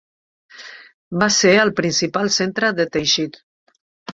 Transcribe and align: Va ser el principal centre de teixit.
Va 1.23 1.27
ser 1.35 1.53
el 1.65 1.73
principal 1.81 2.33
centre 2.39 2.73
de 2.81 2.89
teixit. 2.97 3.39